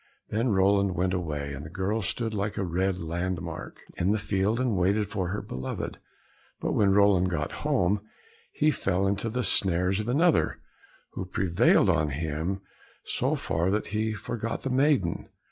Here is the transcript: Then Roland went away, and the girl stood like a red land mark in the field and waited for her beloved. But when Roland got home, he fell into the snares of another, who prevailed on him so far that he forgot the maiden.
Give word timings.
Then 0.29 0.49
Roland 0.49 0.95
went 0.95 1.13
away, 1.13 1.53
and 1.53 1.63
the 1.63 1.69
girl 1.69 2.01
stood 2.01 2.33
like 2.33 2.57
a 2.57 2.63
red 2.65 2.99
land 2.99 3.39
mark 3.39 3.81
in 3.99 4.09
the 4.11 4.17
field 4.17 4.59
and 4.59 4.75
waited 4.75 5.07
for 5.07 5.27
her 5.27 5.43
beloved. 5.43 5.99
But 6.59 6.71
when 6.71 6.89
Roland 6.95 7.29
got 7.29 7.51
home, 7.61 8.01
he 8.51 8.71
fell 8.71 9.05
into 9.05 9.29
the 9.29 9.43
snares 9.43 9.99
of 9.99 10.07
another, 10.09 10.59
who 11.11 11.25
prevailed 11.27 11.87
on 11.91 12.09
him 12.09 12.61
so 13.05 13.35
far 13.35 13.69
that 13.69 13.85
he 13.93 14.13
forgot 14.13 14.63
the 14.63 14.71
maiden. 14.71 15.29